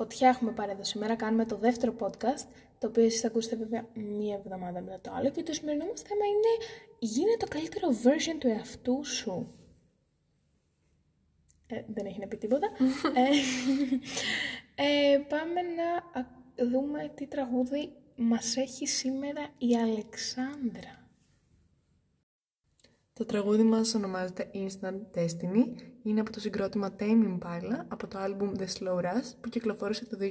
[0.00, 1.14] Φωτιά έχουμε πάρει εδώ σήμερα.
[1.16, 2.46] Κάνουμε το δεύτερο podcast,
[2.78, 5.30] το οποίο εσείς θα ακούσετε βέβαια μία εβδομάδα μετά το άλλο.
[5.30, 6.66] Και το σημερινό μας θέμα είναι
[6.98, 9.54] γίνε το καλύτερο version του εαυτού σου.
[11.66, 12.66] Ε, δεν έχει να πει τίποτα.
[14.74, 16.04] ε, ε, πάμε να
[16.66, 20.99] δούμε τι τραγούδι μας έχει σήμερα η Αλεξάνδρα.
[23.20, 25.64] Το τραγούδι μας ονομάζεται Instant Destiny.
[26.02, 30.16] Είναι από το συγκρότημα Tame Impala από το άλμπουμ The Slow Rush που κυκλοφόρησε το
[30.20, 30.26] 2020.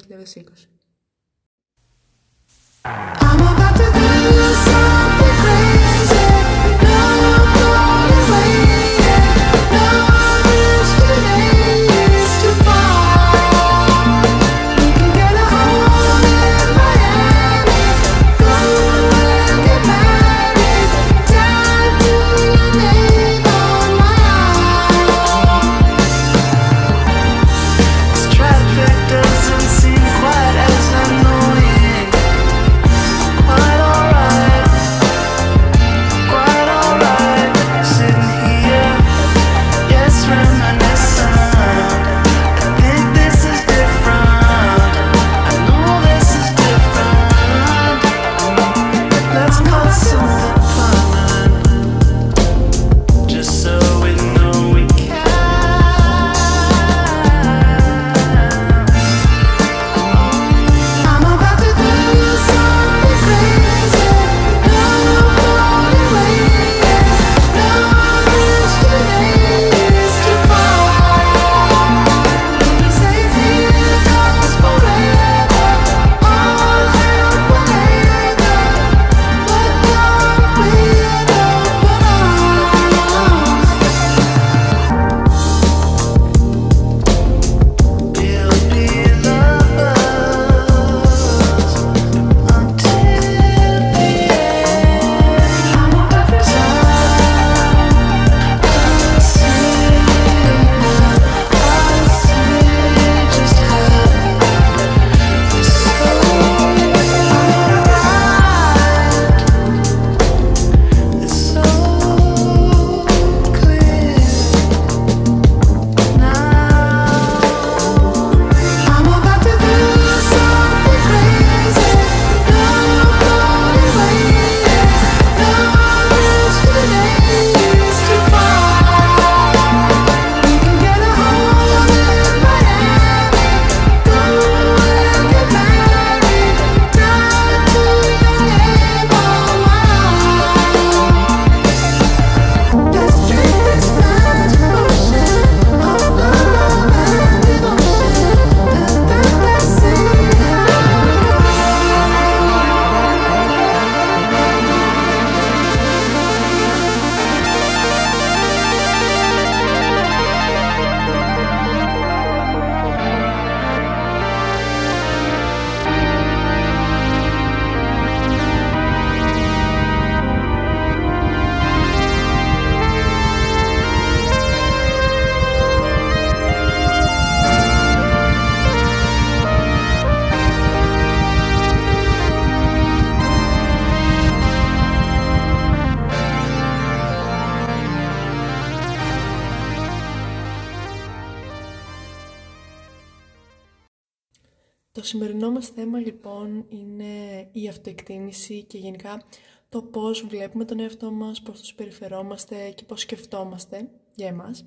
[195.69, 199.24] Θέμα λοιπόν είναι η αυτοεκτίμηση και γενικά
[199.69, 204.66] το πώς βλέπουμε τον εαυτό μας, πώς το συμπεριφερόμαστε και πώς σκεφτόμαστε για εμάς.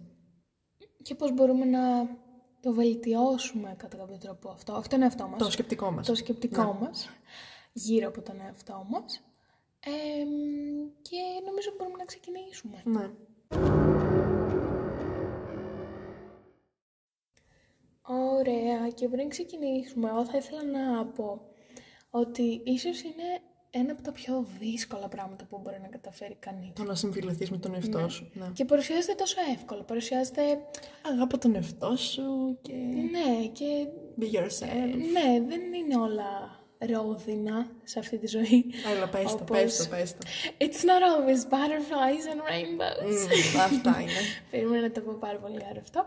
[1.02, 1.80] Και πώς μπορούμε να
[2.60, 5.38] το βελτιώσουμε κατά κάποιο τρόπο αυτό, όχι τον εαυτό μας.
[5.38, 6.06] Το σκεπτικό μας.
[6.06, 6.78] Το σκεπτικό ναι.
[6.80, 7.08] μας,
[7.72, 9.22] γύρω από τον εαυτό μας.
[11.02, 12.82] και νομίζω μπορούμε να ξεκινήσουμε.
[12.84, 13.91] Ναι.
[18.06, 21.40] Ωραία, και πριν ξεκινήσουμε, εγώ θα ήθελα να πω
[22.10, 23.40] ότι ίσως είναι
[23.70, 26.72] ένα από τα πιο δύσκολα πράγματα που μπορεί να καταφέρει κανείς.
[26.74, 28.08] Το να συμφιλωθείς με τον εαυτό ναι.
[28.08, 28.30] σου.
[28.32, 28.46] Ναι.
[28.52, 29.82] Και παρουσιάζεται τόσο εύκολο.
[29.82, 30.42] Παρουσιάζεται...
[31.12, 32.72] Αγάπη τον εαυτό σου και...
[33.10, 33.86] Ναι, και...
[34.20, 34.94] Be yourself.
[35.12, 38.64] Ναι, δεν είναι όλα ρόδινα σε αυτή τη ζωή.
[38.94, 39.58] Έλα, πες το, Όπως...
[39.58, 40.18] πες το, πες το.
[40.58, 43.12] It's not always butterflies and rainbows.
[43.56, 44.20] Mm, αυτά είναι.
[44.50, 46.06] Περίμενα να το πω πάρα πολύ άρα αυτό.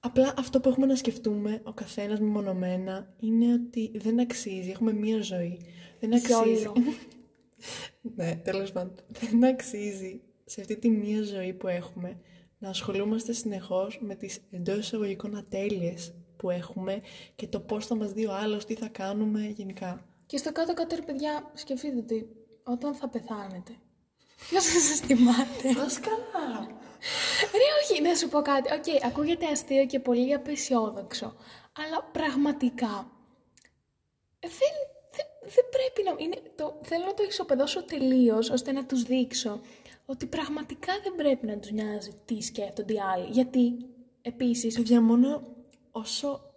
[0.00, 4.70] Απλά αυτό που έχουμε να σκεφτούμε ο καθένας μεμονωμένα είναι ότι δεν αξίζει.
[4.70, 5.60] Έχουμε μία ζωή.
[6.00, 6.70] Δεν αξίζει.
[8.16, 8.94] ναι, τέλος πάντων.
[9.08, 12.20] Δεν αξίζει σε αυτή τη μία ζωή που έχουμε
[12.58, 17.00] να ασχολούμαστε συνεχώς με τις εντός εισαγωγικών ατέλειες που έχουμε
[17.34, 20.04] και το πώς θα μας δει ο άλλος, τι θα κάνουμε γενικά.
[20.26, 22.28] Και στο κάτω-κάτω, ρε παιδιά, σκεφτείτε ότι
[22.62, 23.72] όταν θα πεθάνετε,
[24.48, 26.68] ποιος θα σας θυμάται; Πας καλά.
[27.52, 28.72] Ρε, όχι, να σου πω κάτι.
[28.74, 31.34] Οκ, ακούγεται αστείο και πολύ απεσιόδοξο.
[31.72, 33.10] Αλλά πραγματικά
[34.40, 34.50] δεν,
[35.10, 36.24] δεν, δεν πρέπει να.
[36.24, 39.60] Είναι, το, θέλω να το ισοπεδώσω τελείως ώστε να τους δείξω
[40.06, 43.26] ότι πραγματικά δεν πρέπει να τους νοιάζει τι σκέφτονται οι άλλοι.
[43.30, 43.72] Γιατί
[44.22, 45.42] επίσης Παιδιά, μόνο
[45.90, 46.54] όσο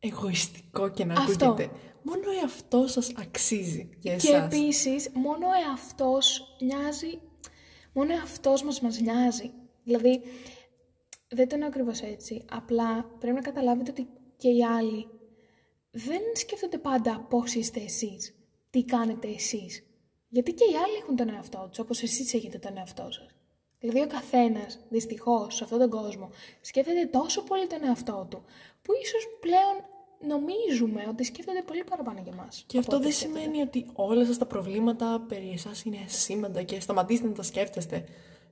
[0.00, 1.46] εγωιστικό και να Αυτό.
[1.46, 1.70] ακούγεται,
[2.02, 4.44] μόνο εαυτός σας αξίζει για Και εσάς.
[4.44, 7.20] επίσης, μόνο εαυτός νοιάζει,
[7.92, 9.52] μόνο εαυτός μας μας νοιάζει.
[9.84, 10.22] Δηλαδή,
[11.28, 12.44] δεν το εννοώ ακριβώς έτσι.
[12.50, 15.08] Απλά πρέπει να καταλάβετε ότι και οι άλλοι
[15.90, 18.34] δεν σκέφτονται πάντα πώς είστε εσείς,
[18.70, 19.84] τι κάνετε εσείς.
[20.28, 23.26] Γιατί και οι άλλοι έχουν τον εαυτό τους, όπως εσείς έχετε τον εαυτό σας.
[23.78, 28.44] Δηλαδή ο καθένας, δυστυχώς, σε αυτόν τον κόσμο, σκέφτεται τόσο πολύ τον εαυτό του,
[28.82, 29.76] που ίσως πλέον
[30.20, 32.64] νομίζουμε ότι σκέφτονται πολύ παραπάνω για μας.
[32.66, 33.40] Και αυτό από ό,τι δεν σκέφτονται.
[33.40, 38.04] σημαίνει ότι όλα σας τα προβλήματα περί εσάς είναι σήμαντα και σταματήστε να τα σκέφτεστε.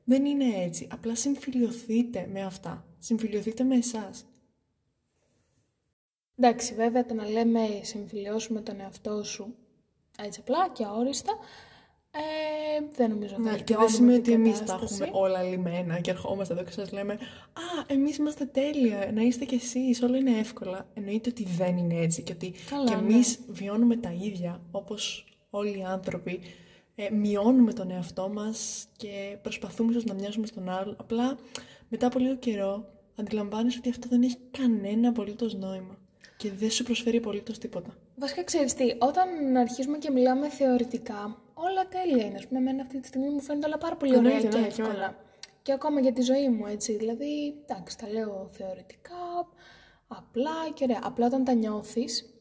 [0.05, 0.89] Δεν είναι έτσι.
[0.93, 2.85] Απλά συμφιλειωθείτε με αυτά.
[2.99, 4.25] Συμφιλειωθείτε με εσάς.
[6.37, 9.55] Εντάξει, βέβαια το να λέμε συμφιλιώσουμε τον εαυτό σου
[10.19, 11.33] έτσι απλά και αόριστα,
[12.11, 15.03] ε, δεν νομίζω Ναι, και βελτιώνουμε δεν σημαίνει την ότι εμείς τα κατάσταση.
[15.03, 17.13] έχουμε όλα λυμμένα και ερχόμαστε εδώ και σας λέμε
[17.53, 20.89] «Α, εμείς είμαστε τέλεια, να είστε κι εσείς, όλα είναι εύκολα».
[20.95, 23.01] Εννοείται ότι δεν είναι έτσι και ότι Καλά, και ναι.
[23.01, 26.41] εμείς βιώνουμε τα ίδια, όπως όλοι οι άνθρωποι.
[26.95, 30.97] Ε, μειώνουμε τον εαυτό μας και προσπαθούμε ίσως να μοιάζουμε στον άλλο.
[30.99, 31.39] Απλά
[31.89, 35.99] μετά από λίγο καιρό αντιλαμβάνεσαι ότι αυτό δεν έχει κανένα απολύτως νόημα
[36.37, 37.97] και δεν σου προσφέρει απολύτως τίποτα.
[38.17, 42.37] Βασικά ξέρεις τι, όταν αρχίζουμε και μιλάμε θεωρητικά, όλα τέλεια είναι.
[42.39, 44.67] Ας πούμε, εμένα αυτή τη στιγμή μου φαίνεται όλα πάρα πολύ ωραία Εννοείται, και ναι,
[44.67, 44.99] και εύκολα.
[44.99, 45.17] όλα.
[45.63, 46.97] Και ακόμα για τη ζωή μου, έτσι.
[46.97, 49.49] Δηλαδή, εντάξει, τα λέω θεωρητικά,
[50.09, 51.01] απλά και ωραία.
[51.03, 52.35] Απλά όταν τα νιώθεις,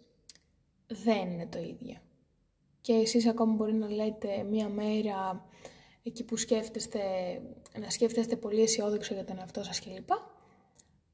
[0.87, 1.97] δεν είναι το ίδιο.
[2.81, 5.45] Και εσείς ακόμα μπορεί να λέτε μία μέρα
[6.03, 6.99] εκεί που σκέφτεστε,
[7.79, 10.09] να σκέφτεστε πολύ αισιόδοξο για τον εαυτό σας κλπ.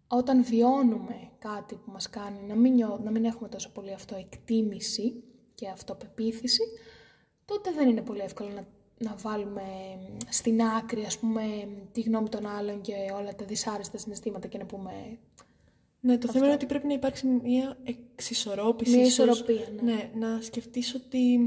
[0.07, 5.23] Όταν βιώνουμε κάτι που μας κάνει να μην, νιώ- να μην έχουμε τόσο πολύ αυτοεκτίμηση
[5.55, 6.61] και αυτοπεποίθηση,
[7.45, 8.67] τότε δεν είναι πολύ εύκολο να,
[8.97, 9.63] να βάλουμε
[10.29, 11.41] στην άκρη, ας πούμε,
[11.91, 15.17] τη γνώμη των άλλων και όλα τα δυσάρεστα συναισθήματα και να πούμε
[16.07, 18.95] Ναι, το θέμα είναι ότι πρέπει να υπάρξει μια εξισορρόπηση.
[18.95, 19.27] Μια ίσως.
[19.27, 19.91] ισορροπία, ναι.
[19.91, 20.11] ναι.
[20.15, 21.39] να σκεφτείς ότι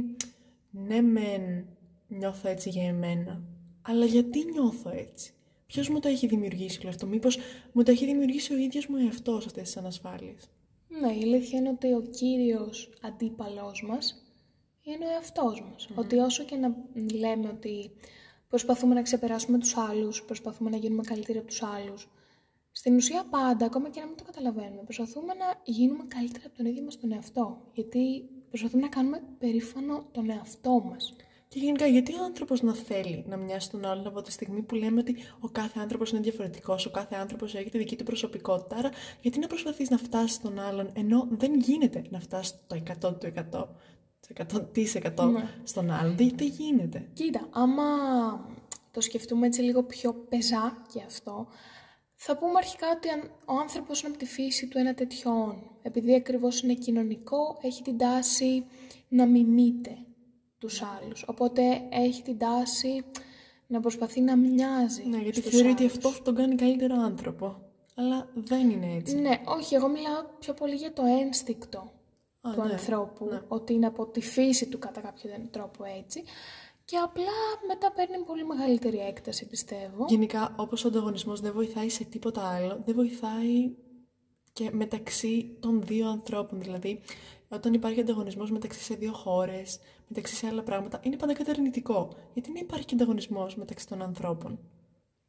[0.71, 1.67] ναι μεν
[2.09, 3.43] νιώθω έτσι για εμένα,
[3.83, 5.33] αλλά γιατί νιώθω έτσι;
[5.67, 7.39] Ποιος μου το έχει δημιουργήσει όλο αυτό, μήπως
[7.73, 10.51] μου το έχει δημιουργήσει ο ίδιος μου εαυτός αυτές τις ανασφάλειες;
[10.89, 14.25] Ναι, η αλήθεια είναι ότι ο κύριος αντίπαλός μας
[14.83, 15.89] είναι ο εαυτός μας.
[15.95, 16.77] Ότι όσο και να
[17.19, 17.91] λέμε ότι
[18.49, 22.09] προσπαθούμε να ξεπεράσουμε τους άλλους, προσπαθούμε να γίνουμε καλύτεροι από τους άλλους,
[22.81, 26.67] στην ουσία πάντα, ακόμα και να μην το καταλαβαίνουμε, προσπαθούμε να γίνουμε καλύτεροι από τον
[26.67, 27.61] ίδιο μας τον εαυτό.
[27.73, 31.12] Γιατί προσπαθούμε να κάνουμε περήφανο τον εαυτό μας.
[31.49, 34.75] Και γενικά, γιατί ο άνθρωπος να θέλει να μοιάσει στον άλλον από τη στιγμή που
[34.75, 38.77] λέμε ότι ο κάθε άνθρωπος είναι διαφορετικός, ο κάθε άνθρωπος έχει τη δική του προσωπικότητα.
[38.77, 38.91] Άρα,
[39.21, 43.27] γιατί να προσπαθείς να φτάσεις στον άλλον, ενώ δεν γίνεται να φτάσεις το 100 του
[43.27, 45.49] 100, το 100% Ναι.
[45.62, 46.17] στον άλλον.
[46.17, 47.09] Δεν, δεν γίνεται.
[47.12, 47.85] Κοίτα, άμα
[48.91, 51.46] το σκεφτούμε έτσι λίγο πιο πεζά και αυτό,
[52.22, 56.15] θα πούμε αρχικά ότι αν ο άνθρωπος είναι από τη φύση του ένα τέτοιον, επειδή
[56.15, 58.65] ακριβώς είναι κοινωνικό, έχει την τάση
[59.08, 59.96] να μιμείται
[60.58, 61.24] τους άλλους.
[61.27, 63.05] Οπότε έχει την τάση
[63.67, 65.96] να προσπαθεί να μοιάζει Ναι, γιατί στους θεωρεί ότι άλλους.
[65.96, 67.62] αυτός θα τον κάνει καλύτερο άνθρωπο.
[67.94, 69.17] Αλλά δεν είναι έτσι.
[69.17, 71.93] Ναι, όχι, εγώ μιλάω πιο πολύ για το ένστικτο
[72.41, 73.41] Α, του ναι, ανθρώπου, ναι.
[73.48, 76.22] ότι είναι από τη φύση του κατά κάποιο τρόπο έτσι.
[76.91, 80.06] Και απλά μετά παίρνει πολύ μεγαλύτερη έκταση, πιστεύω.
[80.09, 83.75] Γενικά, όπως ο ανταγωνισμός δεν βοηθάει σε τίποτα άλλο, δεν βοηθάει
[84.53, 86.61] και μεταξύ των δύο ανθρώπων.
[86.61, 87.01] Δηλαδή,
[87.49, 89.79] όταν υπάρχει ανταγωνισμός μεταξύ σε δύο χώρες,
[90.09, 92.17] μεταξύ σε άλλα πράγματα, είναι πάντα κάτι αρνητικό.
[92.35, 94.59] Γιατί να υπάρχει και ανταγωνισμός μεταξύ των ανθρώπων.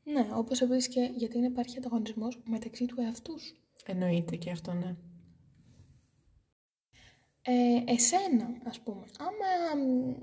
[0.04, 3.56] Ναι, όπως επίσης και γιατί δεν υπάρχει ανταγωνισμός μεταξύ του εαυτούς σου.
[3.86, 4.96] Εννοείται και αυτό, ναι.
[7.42, 10.14] Ε, εσένα, ας πούμε, άμα, μ,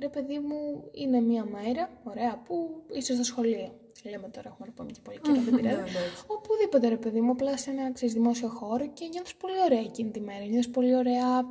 [0.00, 3.78] ρε παιδί μου, είναι μία μέρα, ωραία, που είσαι στο σχολείο.
[4.04, 5.76] Λέμε τώρα, έχουμε να πούμε και πολύ καιρό, δεν πειράζει.
[5.76, 6.24] Ναι, εντάξει.
[6.26, 10.10] Οπουδήποτε, ρε παιδί μου, απλά σε ένα ξέρεις, δημόσιο χώρο και νιώθεις πολύ ωραία εκείνη
[10.10, 10.44] τη μέρα.
[10.44, 11.42] Νιώθεις πολύ ωραία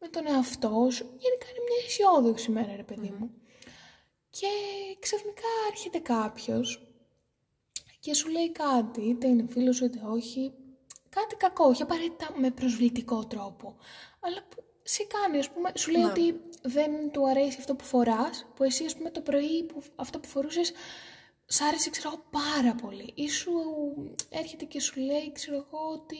[0.00, 1.04] με τον εαυτό σου.
[1.04, 3.30] Γενικά είναι μια αισιόδοξη μέρα, ρε παιδί μου.
[4.30, 4.46] Και
[4.98, 6.80] ξαφνικά έρχεται κάποιος
[8.00, 10.52] και σου λέει κάτι, είτε είναι φίλος σου είτε όχι,
[11.08, 13.76] κάτι κακό, όχι απαραίτητα με προσβλητικό τρόπο,
[14.20, 16.08] αλλά που σε κάνει, ας πούμε, σου λέει Ναι.
[16.08, 20.18] ότι δεν του αρέσει αυτό που φοράς, που εσύ, ας πούμε, το πρωί που, αυτό
[20.18, 20.72] που φορούσες
[21.46, 23.12] σ' άρεσε, ξέρω εγώ, πάρα πολύ.
[23.14, 23.50] Ή σου
[24.30, 26.16] έρχεται και σου λέει, ξέρω εγώ, ότι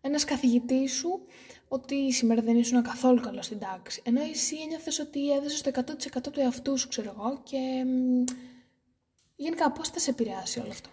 [0.00, 1.26] ένας καθηγητής σου
[1.68, 4.02] ότι σήμερα δεν ήσουν καθόλου καλός στην τάξη.
[4.04, 7.84] Ενώ εσύ ένιωθες ότι έδωσες το 100% του εαυτού σου, ξέρω εγώ, και
[9.36, 10.88] γενικά πώς θα σε επηρεάσει όλο αυτό;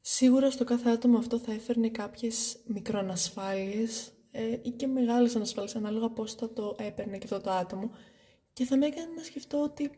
[0.00, 6.10] Σίγουρα στο κάθε άτομο αυτό θα έφερνε κάποιες μικρονασφάλειες ε, ή και μεγάλες ανασφάλειες ανάλογα
[6.10, 7.90] πώς θα το έπαιρνε και αυτό το άτομο
[8.52, 9.90] και θα με έκανε να σκεφτώ ότι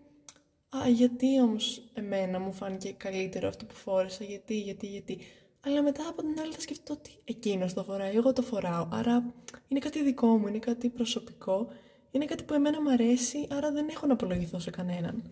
[0.76, 5.18] Α, γιατί όμως εμένα μου φάνηκε καλύτερο αυτό που φόρεσα, γιατί, γιατί, γιατί.
[5.60, 8.88] Αλλά μετά από την άλλη θα σκεφτώ ότι εκείνος το φοράει, εγώ το φοράω.
[8.92, 9.34] Άρα
[9.68, 11.68] είναι κάτι δικό μου, είναι κάτι προσωπικό,
[12.10, 15.22] είναι κάτι που εμένα μου αρέσει, άρα δεν έχω να απολογηθώ σε κανέναν.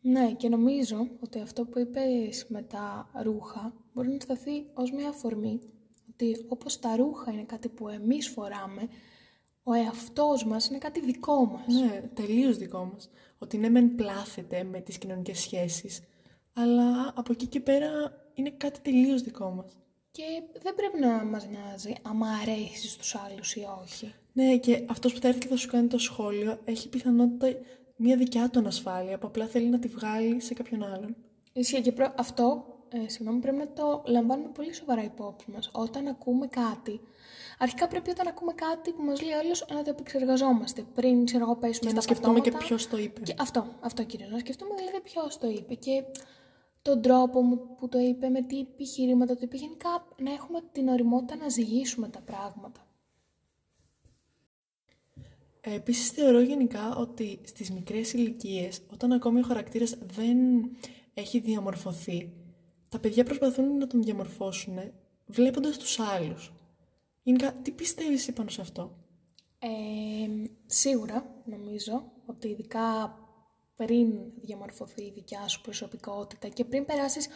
[0.00, 5.08] Ναι, και νομίζω ότι αυτό που είπες με τα ρούχα μπορεί να σταθεί ως μια
[5.08, 5.60] αφορμή
[6.16, 8.88] ότι όπως τα ρούχα είναι κάτι που εμείς φοράμε,
[9.62, 11.74] ο εαυτός μας είναι κάτι δικό μας.
[11.80, 13.10] Ναι, τελείως δικό μας.
[13.38, 16.02] Ότι ναι μεν πλάθεται με τις κοινωνικές σχέσεις,
[16.52, 17.88] αλλά από εκεί και πέρα
[18.34, 19.76] είναι κάτι τελείως δικό μας.
[20.10, 20.22] Και
[20.62, 24.14] δεν πρέπει να μας νοιάζει άμα αρέσει στους άλλους ή όχι.
[24.32, 27.58] Ναι, και αυτός που θα έρθει και θα σου κάνει το σχόλιο έχει πιθανότητα
[27.96, 31.16] μια δικιά του ανασφάλεια που απλά θέλει να τη βγάλει σε κάποιον άλλον.
[31.52, 32.14] Ισχύει και προ...
[32.16, 35.70] αυτό, ε, συγγνώμη, πρέπει να το λαμβάνουμε πολύ σοβαρά υπόψη μας.
[35.72, 37.00] Όταν ακούμε κάτι,
[37.58, 40.84] αρχικά πρέπει όταν ακούμε κάτι που μας λέει όλος να το επεξεργαζόμαστε.
[40.94, 43.20] Πριν, ξέρω εγώ, πέσουμε Και να σκεφτούμε και ποιος το είπε.
[43.20, 44.30] Και αυτό, αυτό κυρίως.
[44.30, 46.04] Να σκεφτούμε δηλαδή ποιος το είπε και
[46.82, 49.56] τον τρόπο μου που το είπε, με τι επιχειρήματα το είπε.
[49.56, 52.86] Γενικά να έχουμε την οριμότητα να ζυγίσουμε τα πράγματα.
[55.60, 60.36] Ε, Επίσης, θεωρώ γενικά ότι στις μικρές ηλικίες, όταν ακόμη ο χαρακτήρας δεν
[61.14, 62.32] έχει διαμορφωθεί,
[62.96, 64.78] τα παιδιά προσπαθούν να τον διαμορφώσουν
[65.26, 66.52] βλέποντας τους άλλους.
[67.22, 68.96] Γενικά, τι πιστεύεις εσύ πάνω σε αυτό;
[69.58, 69.68] Ε,
[70.66, 73.18] σίγουρα νομίζω ότι ειδικά
[73.76, 74.08] πριν
[74.42, 77.28] διαμορφωθεί η δικιά σου προσωπικότητα και πριν περάσεις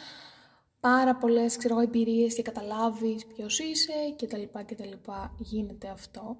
[0.80, 5.34] πάρα πολλές ξέρω, εγώ, εμπειρίες και καταλάβεις ποιος είσαι και τα λοιπά και τα λοιπά
[5.38, 6.36] γίνεται αυτό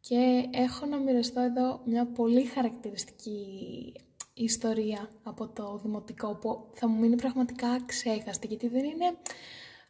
[0.00, 3.92] και έχω να μοιραστώ εδώ μια πολύ χαρακτηριστική
[4.34, 9.16] ιστορία από το δημοτικό που θα μου μείνει πραγματικά ξέχαστη γιατί δεν είναι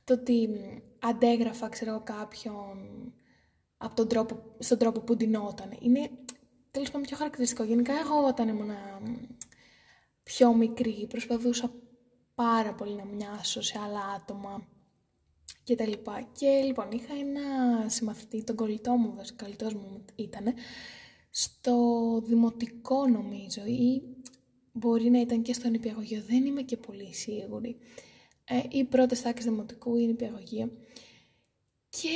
[0.04, 0.48] το ότι
[0.98, 2.78] αντέγραφα ξέρω κάποιον
[3.76, 5.76] από τον τρόπο, στον τρόπο που ντυνόταν.
[5.80, 6.10] Είναι
[6.70, 7.64] τέλος πάντων πιο χαρακτηριστικό.
[7.64, 8.70] Γενικά εγώ όταν ήμουν
[10.22, 11.72] πιο μικρή προσπαθούσα
[12.34, 14.68] πάρα πολύ να μοιάσω σε άλλα άτομα
[15.62, 16.28] και τα λοιπά.
[16.32, 20.54] Και λοιπόν είχα ένα συμμαθητή, τον κολλητό μου, βασικά μου ήταν,
[21.30, 21.76] στο
[22.24, 24.02] δημοτικό νομίζω ή
[24.76, 27.76] μπορεί να ήταν και στο νηπιαγωγείο, δεν είμαι και πολύ σίγουρη.
[28.44, 30.72] Ε, ή πρώτες τάξεις δημοτικού ή νηπιαγωγείο.
[31.88, 32.08] Και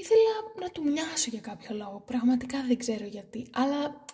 [0.00, 0.30] ήθελα
[0.60, 4.04] να του μοιάσω για κάποιο λόγο, πραγματικά δεν ξέρω γιατί, αλλά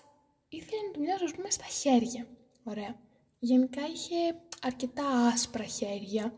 [0.49, 2.27] ήθελα να του μοιάσω ας πούμε στα χέρια.
[2.65, 3.01] Ωραία.
[3.39, 6.35] Γενικά είχε αρκετά άσπρα χέρια,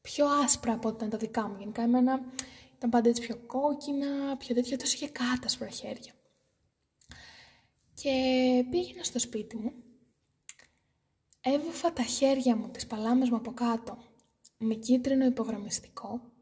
[0.00, 1.56] πιο άσπρα από ό,τι ήταν τα δικά μου.
[1.58, 2.20] Γενικά εμένα
[2.76, 6.12] ήταν πάντα έτσι πιο κόκκινα, πιο τέτοιο, τόσο είχε κάτασπρα χέρια.
[7.94, 8.10] Και
[8.70, 9.72] πήγαινα στο σπίτι μου,
[11.44, 13.98] έβουφα τα χέρια μου, τις παλάμες μου από κάτω,
[14.58, 16.32] με κίτρινο υπογραμμιστικό,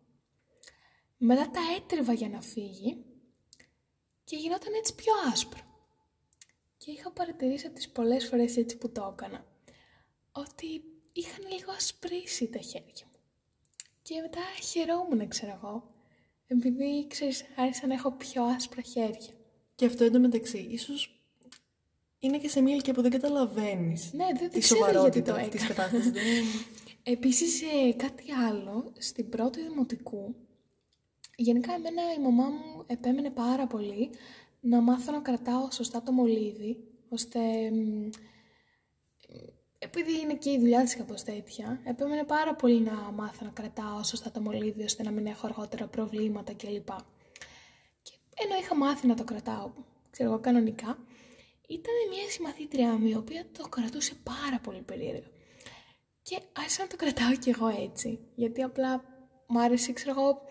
[1.17, 3.05] μετά τα έτριβα για να φύγει
[4.25, 5.61] και γινόταν έτσι πιο άσπρο.
[6.77, 9.47] Και είχα παρατηρήσει τις πολλές φορές έτσι που το έκανα,
[10.33, 13.21] ότι είχαν λίγο ασπρίσει τα χέρια μου.
[14.03, 15.95] Και μετά χαιρόμουν, ξέρω εγώ,
[16.47, 19.35] επειδή, ξέρεις, άρχισα να έχω πιο άσπρα χέρια.
[19.75, 21.22] Και αυτό εντωμεταξύ, ίσως
[22.25, 25.31] είναι και σε μια ηλικία που δεν καταλαβαίνεις Ναι, δεν, τη δεν ξέρω γιατί το
[25.31, 25.75] σοβαρότητα της έκανα.
[25.75, 26.11] κατάστασης.
[26.11, 26.23] δεν...
[27.15, 30.35] Επίσης, ε, κάτι άλλο, στην πρώτη δημοτικού,
[31.37, 34.11] γενικά εμένα η μαμά μου επέμενε πάρα πολύ
[34.61, 37.39] να μάθω να κρατάω σωστά το μολύβι, ώστε
[37.71, 38.09] μ,
[39.79, 44.03] επειδή είναι και η δουλειά της κάπως τέτοια, επέμενε πάρα πολύ να μάθω να κρατάω
[44.03, 46.89] σωστά το μολύβι, ώστε να μην έχω αργότερα προβλήματα κλπ.
[48.03, 49.71] Και ενώ είχα μάθει να το κρατάω,
[50.11, 50.99] ξέρω εγώ, κανονικά,
[51.73, 55.31] ήταν μια συμμαθήτριά μου η οποία το κρατούσε πάρα πολύ περίεργα.
[56.23, 59.05] Και άρχισα να το κρατάω κι εγώ έτσι, γιατί απλά
[59.47, 60.47] μου άρεσε, ξέρω εγώ,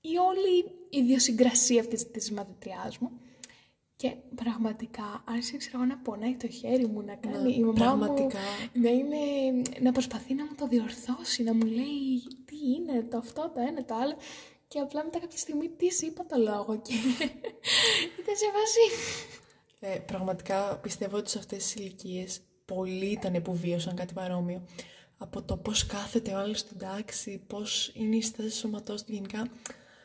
[0.00, 3.10] η όλη ιδιοσυγκρασία αυτής της μαθητριάς μου.
[3.96, 8.38] Και πραγματικά άρχισε ξέρω, εγώ, να πονάει το χέρι μου, να κάνει η μαμά πραγματικά.
[8.72, 9.16] μου να, είναι,
[9.80, 13.84] να προσπαθεί να μου το διορθώσει, να μου λέει τι είναι το αυτό, το ένα,
[13.84, 14.16] το άλλο.
[14.68, 16.92] Και απλά μετά κάποια στιγμή της είπα το λόγο και
[18.20, 18.84] ήταν σε βάση.
[19.80, 24.64] Ε, πραγματικά πιστεύω ότι σε αυτές τις ηλικίες πολλοί ήταν που βίωσαν κάτι παρόμοιο.
[25.18, 29.46] Από το πώς κάθεται ο άλλος στην τάξη, πώς είναι η στάση σωματός του γενικά.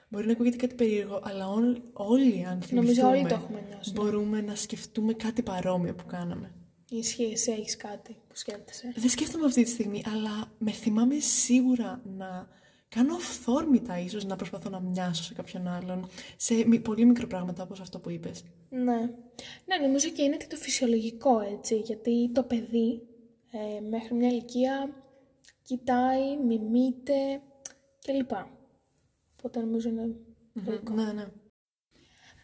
[0.09, 3.91] Μπορεί να ακούγεται κάτι περίεργο, αλλά ό- όλοι αν θυμηθούμε, Νομίζω όλοι το έχουμε νιώσει.
[3.93, 4.01] ναι.
[4.01, 6.51] μπορούμε να σκεφτούμε κάτι παρόμοιο που κάναμε.
[6.89, 8.93] Ισχύει, εσύ έχεις κάτι που σκέφτεσαι.
[8.95, 12.47] Δεν σκέφτομαι αυτή τη στιγμή, αλλά με θυμάμαι σίγουρα να
[12.87, 17.63] κάνω αυθόρμητα ίσως να προσπαθώ να μοιάσω σε κάποιον άλλον, σε μη- πολύ μικρό πράγματα
[17.63, 18.43] όπως αυτό που είπες.
[18.69, 18.99] Ναι.
[19.65, 23.01] Ναι, νομίζω και είναι και το φυσιολογικό έτσι, γιατί το παιδί
[23.51, 24.89] ε, μέχρι μια ηλικία
[25.61, 27.41] κοιτάει, μιμείται
[28.01, 28.31] κλπ.
[29.37, 30.15] Οπότε νομίζω είναι
[30.65, 30.93] λογικό.
[30.93, 31.25] Ναι, ναι.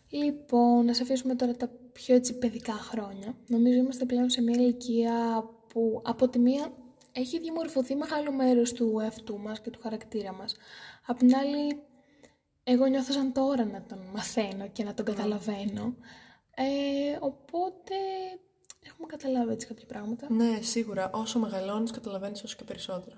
[0.10, 3.36] Λοιπόν, να σε αφήσουμε τώρα τα πιο έτσι παιδικά χρόνια.
[3.48, 6.74] Νομίζω είμαστε πλέον σε μια ηλικία που από τη μία
[7.12, 10.56] έχει διαμορφωθεί μεγάλο μέρος του εαυτού μας και του χαρακτήρα μας.
[11.06, 11.82] Απ' την άλλη,
[12.64, 15.96] εγώ νιώθω σαν τώρα να τον μαθαίνω και να τον καταλαβαίνω.
[16.56, 17.96] Ε, οπότε
[18.80, 20.34] έχουμε καταλάβει έτσι κάποια πράγματα.
[20.34, 21.10] Ναι, σίγουρα.
[21.14, 23.18] Όσο μεγαλώνεις καταλαβαίνεις όσο και περισσότερο.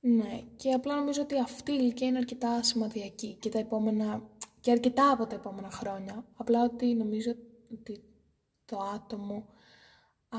[0.00, 4.22] Ναι, και απλά νομίζω ότι αυτή η ηλικία είναι αρκετά σημαδιακή και τα επόμενα
[4.60, 6.24] και αρκετά από τα επόμενα χρόνια.
[6.36, 7.34] Απλά ότι νομίζω
[7.72, 8.04] ότι
[8.64, 9.46] το άτομο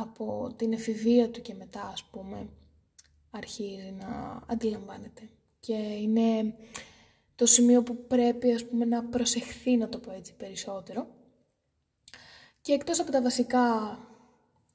[0.01, 2.49] από την εφηβεία του και μετά, ας πούμε,
[3.29, 5.29] αρχίζει να αντιλαμβάνεται.
[5.59, 6.55] Και είναι
[7.35, 11.07] το σημείο που πρέπει, ας πούμε, να προσεχθεί, να το πω έτσι, περισσότερο.
[12.61, 13.97] Και εκτός από τα βασικά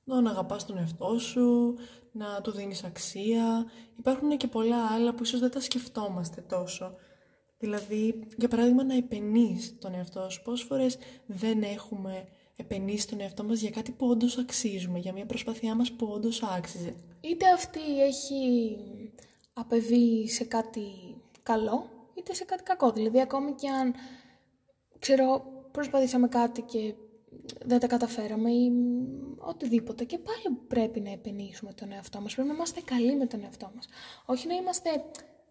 [0.04, 1.76] Να, να αγαπάς τον εαυτό σου,
[2.12, 3.66] να του δίνεις αξία.
[3.98, 6.94] Υπάρχουν και πολλά άλλα που ίσως δεν τα σκεφτόμαστε τόσο.
[7.58, 10.42] Δηλαδή, για παράδειγμα, να επενείς τον εαυτό σου.
[10.42, 15.26] Πόσες φορές δεν έχουμε επενήσει τον εαυτό μας για κάτι που όντως αξίζουμε, για μια
[15.26, 16.94] προσπάθειά μας που όντως άξιζε.
[17.20, 18.76] είτε αυτή έχει
[19.52, 20.82] απεβεί σε κάτι
[21.42, 22.92] καλό, είτε σε κάτι κακό.
[22.92, 23.94] Δηλαδή, ακόμη και αν,
[24.98, 26.94] ξέρω, προσπαθήσαμε κάτι και
[27.64, 29.04] δεν τα καταφέραμε ή μ,
[29.38, 32.34] οτιδήποτε και πάλι πρέπει να επενήσουμε τον εαυτό μας.
[32.34, 33.88] Πρέπει να είμαστε καλοί με τον εαυτό μας.
[34.26, 35.04] Όχι να είμαστε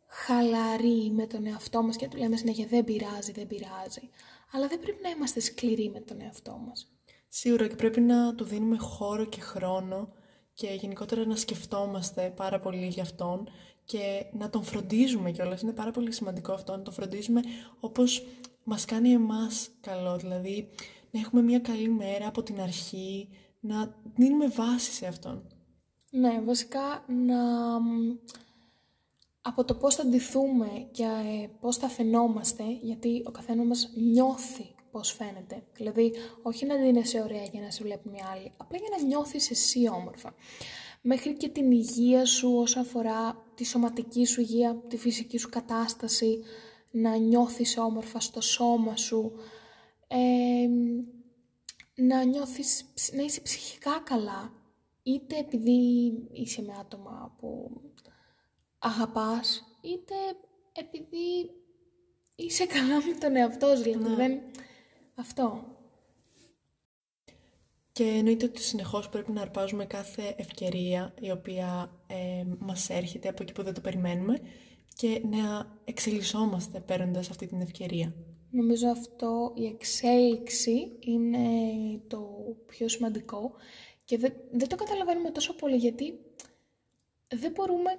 [0.07, 4.09] χαλαροί με τον εαυτό μας και να του λέμε συνέχεια δεν πειράζει, δεν πειράζει.
[4.51, 6.91] Αλλά δεν πρέπει να είμαστε σκληροί με τον εαυτό μας.
[7.27, 10.13] Σίγουρα και πρέπει να του δίνουμε χώρο και χρόνο
[10.53, 13.49] και γενικότερα να σκεφτόμαστε πάρα πολύ για αυτόν
[13.85, 15.61] και να τον φροντίζουμε κιόλας.
[15.61, 17.41] Είναι πάρα πολύ σημαντικό αυτό, να τον φροντίζουμε
[17.79, 18.25] όπως
[18.63, 20.17] μας κάνει εμάς καλό.
[20.17, 20.69] Δηλαδή,
[21.11, 25.47] να έχουμε μια καλή μέρα από την αρχή, να δίνουμε βάση σε αυτόν.
[26.11, 27.37] Ναι, βασικά να...
[29.43, 33.91] μ, Από το πώς θα ντυθούμε και ε, πώς θα φαινόμαστε, γιατί ο καθένας μας
[33.95, 35.63] νιώθει πώς φαίνεται.
[35.73, 39.51] Δηλαδή, όχι να ντύνεσαι ωραία για να σε βλέπουν οι άλλοι, απλά για να νιώθεις
[39.51, 40.35] εσύ όμορφα.
[41.01, 46.39] Μέχρι και την υγεία σου όσον αφορά τη σωματική σου υγεία, τη φυσική σου κατάσταση,
[46.91, 49.31] να νιώθεις όμορφα στο σώμα σου,
[50.07, 50.67] ε,
[51.95, 54.53] να νιώθεις, ψ- να είσαι ψυχικά καλά,
[55.03, 57.81] είτε επειδή είσαι με άτομα που
[58.81, 60.15] αγαπάς, είτε
[60.71, 61.51] επειδή
[62.35, 64.39] είσαι καλά με τον εαυτό σου, δηλαδή δεν...
[65.15, 65.63] Αυτό.
[67.91, 73.43] Και εννοείται ότι συνεχώς πρέπει να αρπάζουμε κάθε ευκαιρία η οποία ε, μας έρχεται από
[73.43, 74.39] εκεί που δεν το περιμένουμε
[74.95, 78.15] και να εξελισσόμαστε παίρνοντας αυτή την ευκαιρία.
[78.49, 81.47] Νομίζω αυτό, η εξέλιξη είναι
[82.07, 82.27] το
[82.65, 83.51] πιο σημαντικό
[84.05, 86.19] και δεν, δεν το καταλαβαίνουμε τόσο πολύ γιατί
[87.27, 87.91] δεν μπορούμε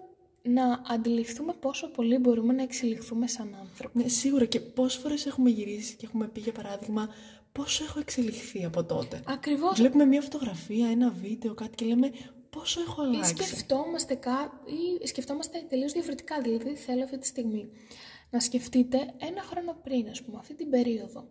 [0.42, 3.98] να αντιληφθούμε πόσο πολύ μπορούμε να εξελιχθούμε σαν άνθρωποι.
[3.98, 7.08] Ναι, σίγουρα και πόσες φορές έχουμε γυρίσει και έχουμε πει για παράδειγμα
[7.52, 9.20] πόσο έχω εξελιχθεί από τότε.
[9.26, 9.78] Ακριβώς.
[9.80, 12.10] Βλέπουμε μια φωτογραφία, ένα βίντεο, κάτι και λέμε
[12.50, 13.34] πόσο έχω Ή αλλάξει.
[13.34, 14.62] σκεφτόμαστε κά...
[15.00, 16.40] ή σκεφτόμαστε τελείως διαφορετικά.
[16.40, 17.68] Δηλαδή θέλω αυτή τη στιγμή
[18.30, 21.28] να σκεφτείτε ένα χρόνο πριν, ας πούμε, αυτή την περίοδο.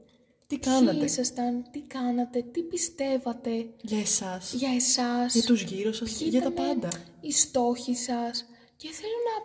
[0.47, 5.34] Τι Ποιοι κάνατε ήσασταν, τι κάνατε, τι πιστεύατε για εσάς, για εσάς.
[5.34, 6.89] για τους γύρω σας, ποιοι για τα ήτανε πάντα.
[7.21, 8.45] οι στόχοι σας
[8.82, 9.36] και θέλω να,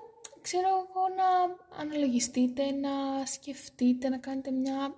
[0.40, 1.28] ξέρω εγώ, να
[1.82, 4.94] αναλογιστείτε, να σκεφτείτε, να κάνετε μια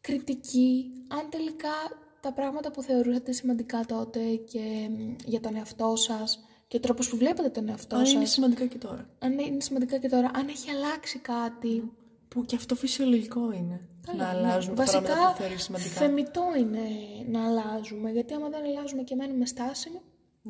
[0.00, 1.74] κριτική, αν τελικά
[2.20, 7.08] τα πράγματα που θεωρούσατε σημαντικά τότε και μ, για τον εαυτό σας και ο τρόπος
[7.08, 9.08] που βλέπετε τον εαυτό Αν σας, είναι σημαντικά και τώρα.
[9.18, 11.92] αν είναι σημαντικά και τώρα, αν έχει αλλάξει κάτι.
[12.28, 13.80] Που και αυτό φυσιολογικό είναι.
[14.06, 14.38] Καλά, να ναι.
[14.48, 15.90] αλλάζουμε τα Βασικά, πράγματα που θεωρείς σημαντικά.
[15.90, 16.80] θεμητό είναι
[17.26, 20.00] να αλλάζουμε, γιατί άμα δεν αλλάζουμε και μένουμε στάσιμοι,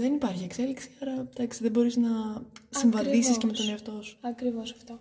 [0.01, 3.69] Δεν υπάρχει εξέλιξη, άρα εντάξει, δεν μπορείς να συμβαδίσεις και με τον Ακριβώς.
[3.69, 4.19] εαυτό σου.
[4.21, 5.01] Ακριβώς αυτό.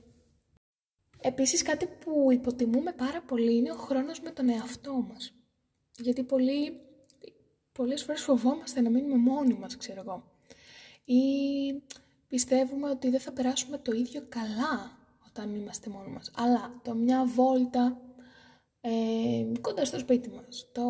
[1.21, 5.33] Επίσης κάτι που υποτιμούμε πάρα πολύ είναι ο χρόνος με τον εαυτό μας.
[5.97, 6.79] Γιατί πολλοί,
[7.71, 10.23] πολλές φορές φοβόμαστε να μείνουμε μόνοι μας, ξέρω εγώ.
[11.05, 11.21] Ή
[12.27, 16.31] πιστεύουμε ότι δεν θα περάσουμε το ίδιο καλά όταν είμαστε μόνοι μας.
[16.35, 18.01] Αλλά το μια βόλτα
[18.81, 18.89] ε,
[19.62, 20.83] κοντά στο σπίτι μας, το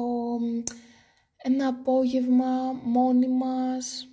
[1.44, 4.08] ένα απόγευμα μόνοι μας,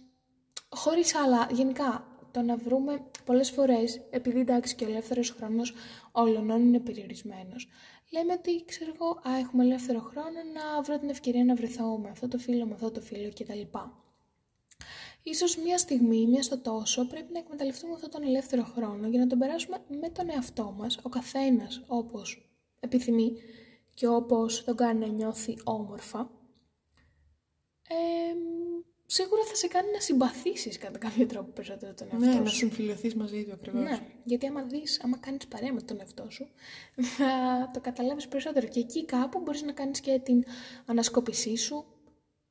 [0.68, 5.74] χωρίς άλλα, γενικά, το να βρούμε πολλές φορές, επειδή εντάξει και ο ελεύθερος χρόνος
[6.12, 7.68] όλων είναι περιορισμένος,
[8.12, 12.08] λέμε ότι, ξέρω εγώ, α, έχουμε ελεύθερο χρόνο να βρω την ευκαιρία να βρεθώ με
[12.08, 13.78] αυτό το φίλο, με αυτό το φίλο κτλ.
[15.22, 19.26] ίσως μία στιγμή, μία στο τόσο, πρέπει να εκμεταλλευτούμε αυτόν τον ελεύθερο χρόνο για να
[19.26, 23.32] τον περάσουμε με τον εαυτό μας, ο καθένας όπως επιθυμεί
[23.94, 26.30] και όπως τον κάνει να νιώθει όμορφα.
[27.88, 28.34] Ε,
[29.06, 32.42] σίγουρα θα σε κάνει να συμπαθήσεις κατά κάποιο τρόπο περισσότερο τον εαυτό Ναι, σου.
[32.42, 33.82] να συμφιλειωθείς μαζί του ακριβώς.
[33.82, 36.48] Ναι, γιατί άμα δεις, άμα κάνεις παρέα με τον εαυτό σου,
[37.16, 38.66] θα το καταλάβεις περισσότερο.
[38.66, 40.44] Και εκεί κάπου μπορείς να κάνεις και την
[40.86, 41.84] ανασκόπησή σου.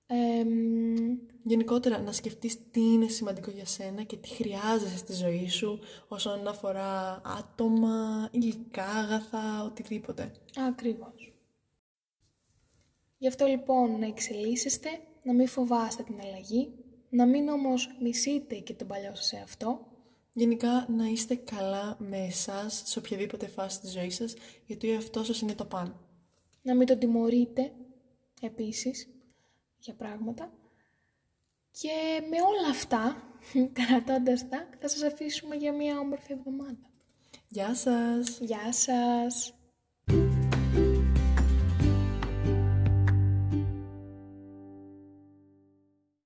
[0.07, 5.79] Εμ, Γενικότερα, να σκεφτείς τι είναι σημαντικό για σένα και τι χρειάζεσαι στη ζωή σου
[6.07, 10.31] όσον αφορά άτομα, υλικά, αγαθά, οτιδήποτε.
[10.67, 11.34] ακριβώς.
[13.17, 14.89] Γι' αυτό λοιπόν να εξελίσσεστε,
[15.23, 16.73] να μην φοβάστε την αλλαγή,
[17.09, 19.95] να μην όμως μισείτε και τον παλιό σας εαυτό,
[20.37, 24.33] Γενικά, να είστε καλά με εσάς σε οποιαδήποτε φάση της ζωής σας,
[24.65, 25.99] γιατί ο εαυτός σας είναι το πάνω.
[26.61, 27.71] να μην τον τιμωρείτε
[28.41, 29.09] επίσης
[29.77, 30.53] για πράγματα
[31.71, 31.89] και
[32.29, 33.23] με όλα αυτά,
[33.79, 36.89] κρατώντας τα, θα σας αφήσουμε για μια όμορφη εβδομάδα.
[37.47, 38.39] Γεια σας!
[38.39, 39.54] Γεια σας!